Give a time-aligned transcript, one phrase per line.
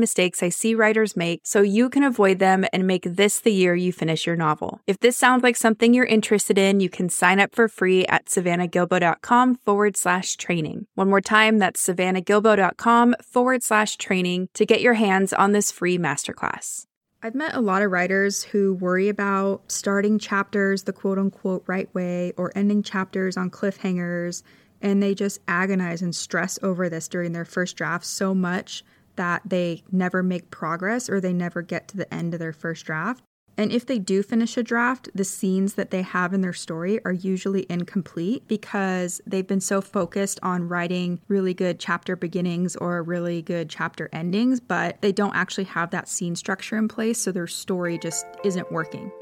[0.00, 3.74] mistakes I see writers make so you can avoid them and make this the year
[3.74, 4.80] you finish your novel.
[4.86, 8.26] If this sounds like something you're interested in, you can sign up for free at
[8.26, 10.86] savannahgilbo.com forward slash training.
[10.94, 15.98] One more time, that's savannahgilbo.com forward slash training to get your hands on this free
[15.98, 16.86] masterclass.
[17.24, 21.92] I've met a lot of writers who worry about starting chapters the quote unquote right
[21.94, 24.42] way or ending chapters on cliffhangers
[24.80, 28.84] and they just agonize and stress over this during their first draft so much
[29.16, 32.84] that they never make progress or they never get to the end of their first
[32.86, 33.22] draft.
[33.58, 36.98] And if they do finish a draft, the scenes that they have in their story
[37.04, 43.02] are usually incomplete because they've been so focused on writing really good chapter beginnings or
[43.02, 47.30] really good chapter endings, but they don't actually have that scene structure in place, so
[47.30, 49.12] their story just isn't working.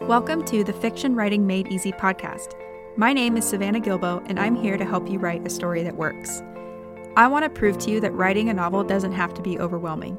[0.00, 2.54] Welcome to the Fiction Writing Made Easy podcast.
[2.96, 5.96] My name is Savannah Gilbo, and I'm here to help you write a story that
[5.96, 6.42] works.
[7.16, 10.18] I want to prove to you that writing a novel doesn't have to be overwhelming.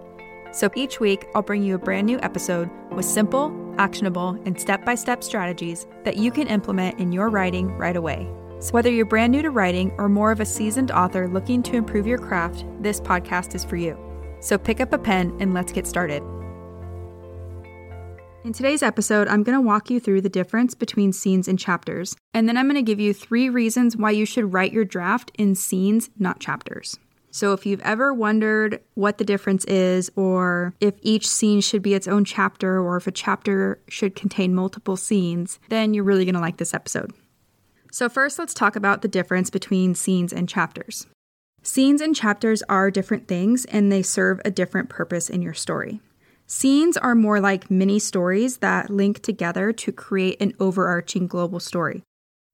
[0.52, 4.84] So each week, I'll bring you a brand new episode with simple, actionable, and step
[4.84, 8.28] by step strategies that you can implement in your writing right away.
[8.60, 11.76] So, whether you're brand new to writing or more of a seasoned author looking to
[11.76, 13.96] improve your craft, this podcast is for you.
[14.40, 16.24] So, pick up a pen and let's get started.
[18.44, 22.16] In today's episode, I'm going to walk you through the difference between scenes and chapters,
[22.34, 25.32] and then I'm going to give you three reasons why you should write your draft
[25.38, 26.98] in scenes, not chapters.
[27.30, 31.94] So, if you've ever wondered what the difference is, or if each scene should be
[31.94, 36.36] its own chapter, or if a chapter should contain multiple scenes, then you're really going
[36.36, 37.12] to like this episode.
[37.92, 41.06] So, first, let's talk about the difference between scenes and chapters.
[41.64, 46.00] Scenes and chapters are different things, and they serve a different purpose in your story.
[46.50, 52.04] Scenes are more like mini stories that link together to create an overarching global story.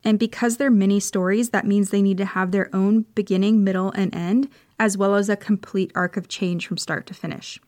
[0.04, 3.92] And because they're mini stories, that means they need to have their own beginning, middle,
[3.92, 4.50] and end,
[4.80, 7.62] as well as a complete arc of change from start to finish.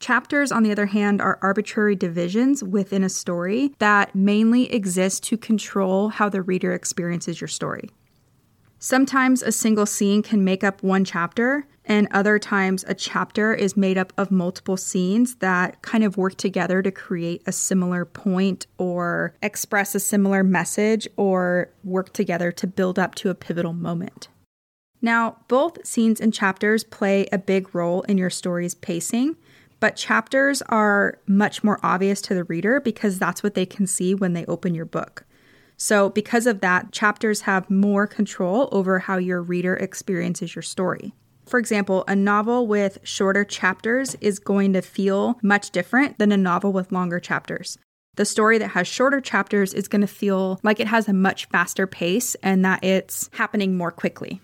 [0.00, 5.36] Chapters, on the other hand, are arbitrary divisions within a story that mainly exist to
[5.36, 7.90] control how the reader experiences your story.
[8.78, 13.76] Sometimes a single scene can make up one chapter, and other times a chapter is
[13.76, 18.66] made up of multiple scenes that kind of work together to create a similar point
[18.76, 24.28] or express a similar message or work together to build up to a pivotal moment.
[25.00, 29.36] Now, both scenes and chapters play a big role in your story's pacing,
[29.78, 34.14] but chapters are much more obvious to the reader because that's what they can see
[34.14, 35.24] when they open your book.
[35.76, 41.12] So, because of that, chapters have more control over how your reader experiences your story.
[41.46, 46.36] For example, a novel with shorter chapters is going to feel much different than a
[46.36, 47.78] novel with longer chapters.
[48.16, 51.46] The story that has shorter chapters is going to feel like it has a much
[51.46, 54.40] faster pace and that it's happening more quickly.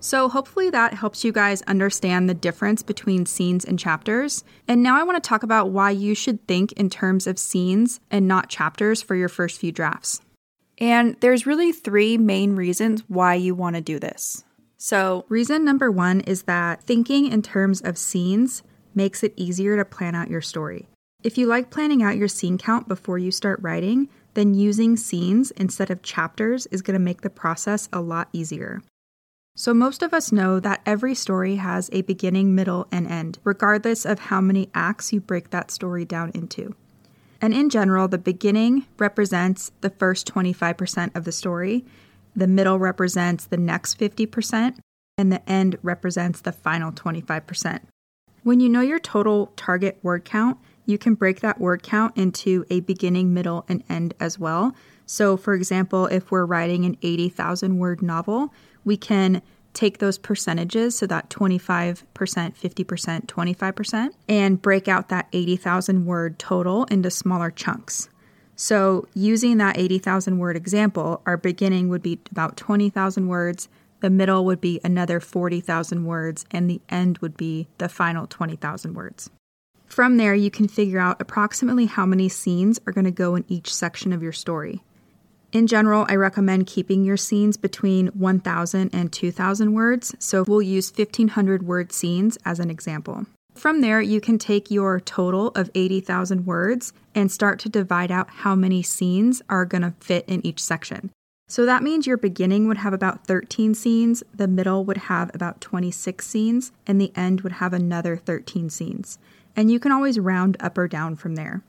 [0.00, 4.42] So, hopefully, that helps you guys understand the difference between scenes and chapters.
[4.66, 8.00] And now I want to talk about why you should think in terms of scenes
[8.10, 10.20] and not chapters for your first few drafts.
[10.78, 14.42] And there's really three main reasons why you want to do this.
[14.84, 18.64] So, reason number one is that thinking in terms of scenes
[18.96, 20.88] makes it easier to plan out your story.
[21.22, 25.52] If you like planning out your scene count before you start writing, then using scenes
[25.52, 28.82] instead of chapters is going to make the process a lot easier.
[29.54, 34.04] So, most of us know that every story has a beginning, middle, and end, regardless
[34.04, 36.74] of how many acts you break that story down into.
[37.40, 41.84] And in general, the beginning represents the first 25% of the story,
[42.34, 44.78] the middle represents the next 50%,
[45.18, 47.80] and the end represents the final 25%.
[48.42, 52.64] When you know your total target word count, you can break that word count into
[52.70, 54.74] a beginning, middle, and end as well.
[55.06, 58.52] So, for example, if we're writing an 80,000 word novel,
[58.84, 59.42] we can
[59.74, 66.84] take those percentages, so that 25%, 50%, 25%, and break out that 80,000 word total
[66.84, 68.08] into smaller chunks.
[68.62, 73.68] So, using that 80,000 word example, our beginning would be about 20,000 words,
[73.98, 78.94] the middle would be another 40,000 words, and the end would be the final 20,000
[78.94, 79.30] words.
[79.86, 83.44] From there, you can figure out approximately how many scenes are going to go in
[83.48, 84.80] each section of your story.
[85.50, 90.96] In general, I recommend keeping your scenes between 1,000 and 2,000 words, so we'll use
[90.96, 93.26] 1,500 word scenes as an example.
[93.54, 98.28] From there, you can take your total of 80,000 words and start to divide out
[98.30, 101.10] how many scenes are going to fit in each section.
[101.48, 105.60] So that means your beginning would have about 13 scenes, the middle would have about
[105.60, 109.18] 26 scenes, and the end would have another 13 scenes.
[109.54, 111.62] And you can always round up or down from there.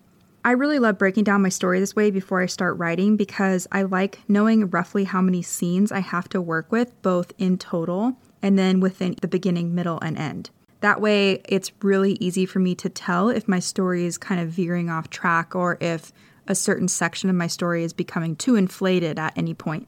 [0.45, 3.83] I really love breaking down my story this way before I start writing because I
[3.83, 8.57] like knowing roughly how many scenes I have to work with, both in total and
[8.57, 10.50] then within the beginning, middle, and end.
[10.83, 14.50] That way, it's really easy for me to tell if my story is kind of
[14.50, 16.12] veering off track or if
[16.45, 19.88] a certain section of my story is becoming too inflated at any point.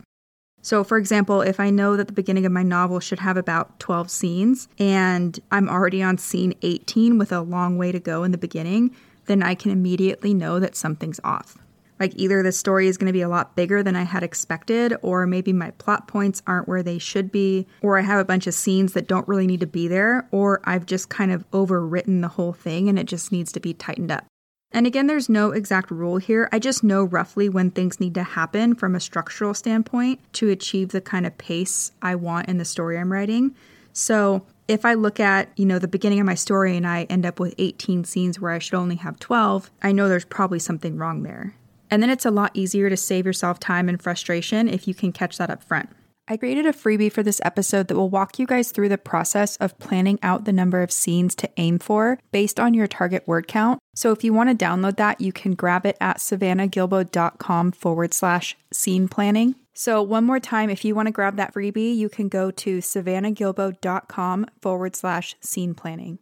[0.62, 3.78] So, for example, if I know that the beginning of my novel should have about
[3.82, 8.32] 12 scenes and I'm already on scene 18 with a long way to go in
[8.32, 8.96] the beginning,
[9.26, 11.58] then I can immediately know that something's off.
[12.00, 14.96] Like either the story is going to be a lot bigger than I had expected,
[15.02, 18.48] or maybe my plot points aren't where they should be, or I have a bunch
[18.48, 22.22] of scenes that don't really need to be there, or I've just kind of overwritten
[22.22, 24.26] the whole thing and it just needs to be tightened up.
[24.72, 26.50] And again, there's no exact rule here.
[26.52, 30.90] I just know roughly when things need to happen from a structural standpoint to achieve
[30.90, 33.56] the kind of pace I want in the story I'm writing.
[33.94, 37.26] So if I look at, you know, the beginning of my story and I end
[37.26, 40.98] up with 18 scenes where I should only have 12, I know there's probably something
[40.98, 41.56] wrong there.
[41.90, 45.12] And then it's a lot easier to save yourself time and frustration if you can
[45.12, 45.90] catch that up front.
[46.28, 49.58] I created a freebie for this episode that will walk you guys through the process
[49.58, 53.48] of planning out the number of scenes to aim for based on your target word
[53.48, 53.80] count.
[53.94, 58.58] So if you want to download that, you can grab it at savannahgilbo.com forward slash
[58.74, 59.56] scene planning.
[59.78, 62.78] So, one more time, if you want to grab that freebie, you can go to
[62.78, 66.20] savannahgilbo.com forward slash scene planning.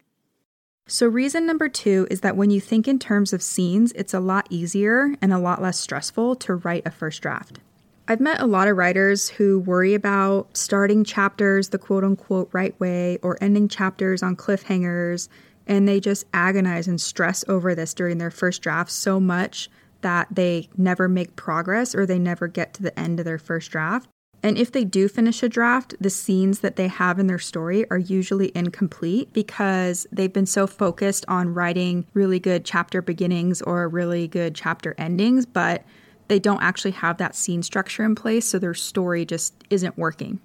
[0.85, 4.19] So, reason number two is that when you think in terms of scenes, it's a
[4.19, 7.59] lot easier and a lot less stressful to write a first draft.
[8.05, 12.77] I've met a lot of writers who worry about starting chapters the quote unquote right
[12.81, 15.29] way or ending chapters on cliffhangers,
[15.67, 19.69] and they just agonize and stress over this during their first draft so much
[20.01, 23.71] that they never make progress or they never get to the end of their first
[23.71, 24.09] draft.
[24.43, 27.89] And if they do finish a draft, the scenes that they have in their story
[27.89, 33.87] are usually incomplete because they've been so focused on writing really good chapter beginnings or
[33.87, 35.85] really good chapter endings, but
[36.27, 40.41] they don't actually have that scene structure in place, so their story just isn't working.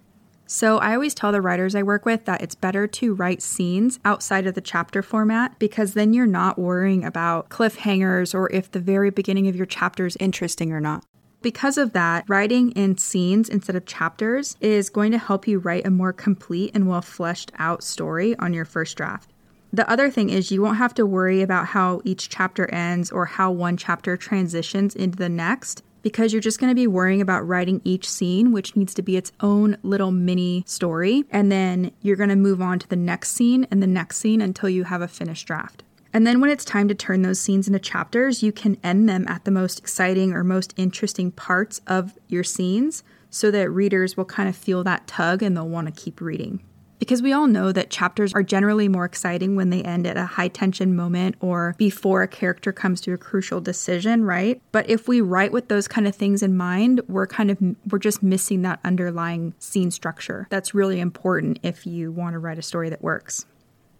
[0.46, 3.98] So I always tell the writers I work with that it's better to write scenes
[4.04, 8.80] outside of the chapter format because then you're not worrying about cliffhangers or if the
[8.80, 11.04] very beginning of your chapter is interesting or not.
[11.40, 15.86] Because of that, writing in scenes instead of chapters is going to help you write
[15.86, 19.30] a more complete and well fleshed out story on your first draft.
[19.72, 23.26] The other thing is, you won't have to worry about how each chapter ends or
[23.26, 27.46] how one chapter transitions into the next because you're just going to be worrying about
[27.46, 31.24] writing each scene, which needs to be its own little mini story.
[31.30, 34.40] And then you're going to move on to the next scene and the next scene
[34.40, 35.82] until you have a finished draft.
[36.12, 39.26] And then when it's time to turn those scenes into chapters, you can end them
[39.28, 44.24] at the most exciting or most interesting parts of your scenes so that readers will
[44.24, 46.62] kind of feel that tug and they'll want to keep reading.
[46.98, 50.24] Because we all know that chapters are generally more exciting when they end at a
[50.24, 54.60] high tension moment or before a character comes to a crucial decision, right?
[54.72, 57.58] But if we write with those kind of things in mind, we're kind of
[57.90, 60.48] we're just missing that underlying scene structure.
[60.50, 63.46] That's really important if you want to write a story that works.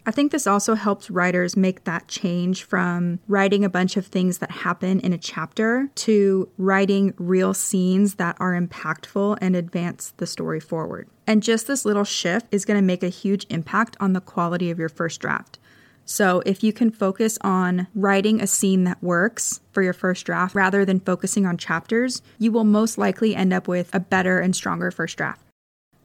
[0.06, 4.38] I think this also helps writers make that change from writing a bunch of things
[4.38, 10.26] that happen in a chapter to writing real scenes that are impactful and advance the
[10.26, 11.08] story forward.
[11.26, 14.70] And just this little shift is going to make a huge impact on the quality
[14.70, 15.58] of your first draft.
[16.06, 20.54] So, if you can focus on writing a scene that works for your first draft
[20.54, 24.56] rather than focusing on chapters, you will most likely end up with a better and
[24.56, 25.47] stronger first draft.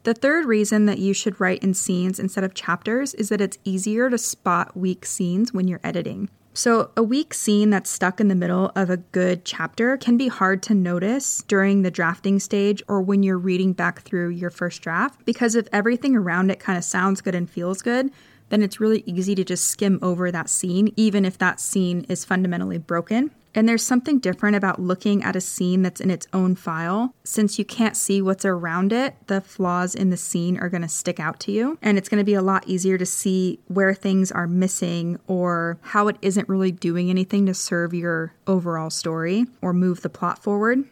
[0.03, 3.57] The third reason that you should write in scenes instead of chapters is that it's
[3.63, 6.29] easier to spot weak scenes when you're editing.
[6.55, 10.27] So, a weak scene that's stuck in the middle of a good chapter can be
[10.27, 14.81] hard to notice during the drafting stage or when you're reading back through your first
[14.81, 18.11] draft because if everything around it kind of sounds good and feels good,
[18.49, 22.25] then it's really easy to just skim over that scene, even if that scene is
[22.25, 23.31] fundamentally broken.
[23.55, 27.13] And there's something different about looking at a scene that's in its own file.
[27.23, 30.89] Since you can't see what's around it, the flaws in the scene are going to
[30.89, 31.77] stick out to you.
[31.81, 35.77] And it's going to be a lot easier to see where things are missing or
[35.81, 40.41] how it isn't really doing anything to serve your overall story or move the plot
[40.41, 40.85] forward.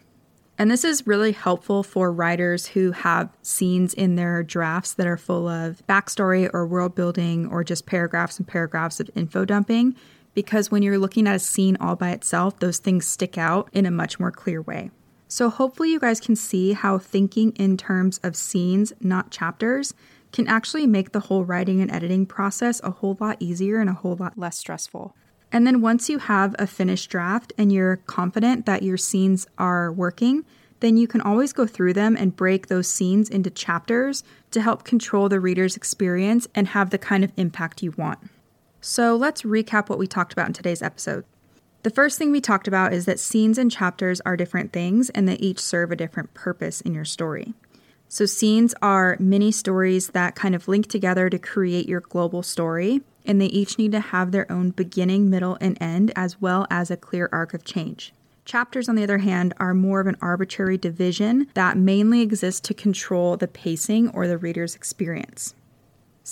[0.58, 5.16] And this is really helpful for writers who have scenes in their drafts that are
[5.16, 9.96] full of backstory or world building or just paragraphs and paragraphs of info dumping
[10.34, 13.86] because when you're looking at a scene all by itself, those things stick out in
[13.86, 14.90] a much more clear way.
[15.28, 19.94] So, hopefully, you guys can see how thinking in terms of scenes, not chapters,
[20.30, 23.94] can actually make the whole writing and editing process a whole lot easier and a
[23.94, 25.14] whole lot less stressful.
[25.50, 29.90] And then, once you have a finished draft and you're confident that your scenes are
[29.90, 30.44] working,
[30.80, 34.84] then you can always go through them and break those scenes into chapters to help
[34.84, 38.18] control the reader's experience and have the kind of impact you want.
[38.84, 41.24] So let's recap what we talked about in today's episode.
[41.84, 45.28] The first thing we talked about is that scenes and chapters are different things and
[45.28, 47.54] they each serve a different purpose in your story.
[48.08, 53.02] So, scenes are mini stories that kind of link together to create your global story,
[53.24, 56.90] and they each need to have their own beginning, middle, and end, as well as
[56.90, 58.12] a clear arc of change.
[58.44, 62.74] Chapters, on the other hand, are more of an arbitrary division that mainly exists to
[62.74, 65.54] control the pacing or the reader's experience.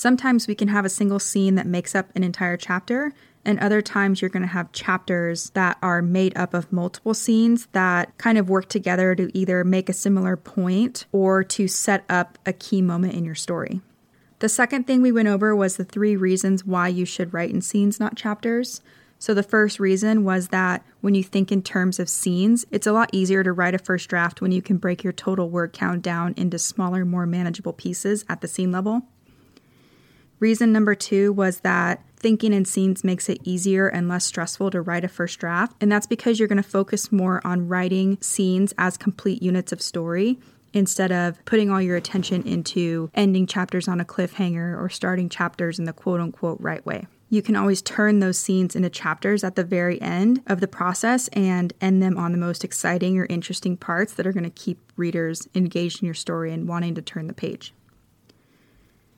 [0.01, 3.13] Sometimes we can have a single scene that makes up an entire chapter,
[3.45, 7.67] and other times you're going to have chapters that are made up of multiple scenes
[7.73, 12.39] that kind of work together to either make a similar point or to set up
[12.47, 13.83] a key moment in your story.
[14.39, 17.61] The second thing we went over was the three reasons why you should write in
[17.61, 18.81] scenes, not chapters.
[19.19, 22.93] So, the first reason was that when you think in terms of scenes, it's a
[22.93, 26.01] lot easier to write a first draft when you can break your total word count
[26.01, 29.03] down into smaller, more manageable pieces at the scene level.
[30.41, 34.81] Reason number two was that thinking in scenes makes it easier and less stressful to
[34.81, 38.73] write a first draft, and that's because you're going to focus more on writing scenes
[38.79, 40.39] as complete units of story
[40.73, 45.79] instead of putting all your attention into ending chapters on a cliffhanger or starting chapters
[45.79, 49.55] in the quote unquote right way you can always turn those scenes into chapters at
[49.55, 53.77] the very end of the process and end them on the most exciting or interesting
[53.77, 57.29] parts that are going to keep readers engaged in your story and wanting to turn
[57.29, 57.73] the page.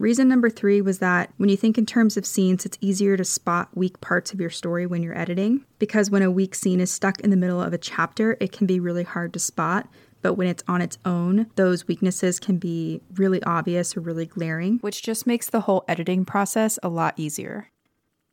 [0.03, 3.25] Reason number three was that when you think in terms of scenes, it's easier to
[3.25, 5.65] spot weak parts of your story when you're editing.
[5.79, 8.67] Because when a weak scene is stuck in the middle of a chapter, it can
[8.67, 9.89] be really hard to spot.
[10.21, 14.79] But when it's on its own, those weaknesses can be really obvious or really glaring,
[14.79, 17.69] which just makes the whole editing process a lot easier.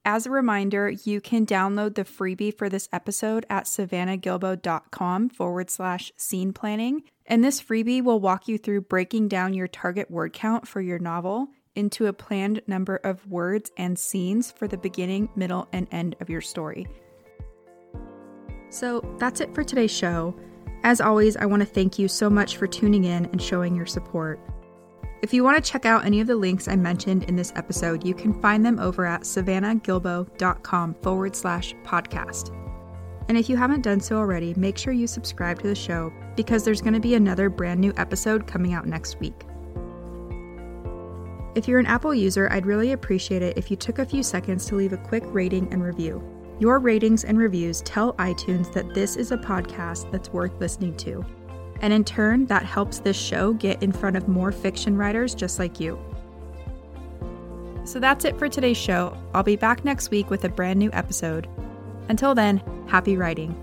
[0.03, 6.11] As a reminder, you can download the freebie for this episode at savannahgilbo.com forward slash
[6.17, 7.03] scene planning.
[7.27, 10.97] And this freebie will walk you through breaking down your target word count for your
[10.97, 16.15] novel into a planned number of words and scenes for the beginning, middle, and end
[16.19, 16.87] of your story.
[18.69, 20.35] So that's it for today's show.
[20.83, 23.85] As always, I want to thank you so much for tuning in and showing your
[23.85, 24.39] support.
[25.21, 28.05] If you want to check out any of the links I mentioned in this episode,
[28.05, 32.55] you can find them over at savannahgilbo.com forward slash podcast.
[33.27, 36.63] And if you haven't done so already, make sure you subscribe to the show because
[36.63, 39.45] there's going to be another brand new episode coming out next week.
[41.55, 44.65] If you're an Apple user, I'd really appreciate it if you took a few seconds
[44.67, 46.23] to leave a quick rating and review.
[46.59, 51.25] Your ratings and reviews tell iTunes that this is a podcast that's worth listening to
[51.81, 55.59] and in turn, that helps this show get in front of more fiction writers just
[55.59, 55.99] like you.
[57.85, 59.17] So that's it for today's show.
[59.33, 61.47] I'll be back next week with a brand new episode.
[62.09, 63.55] Until then, happy writing.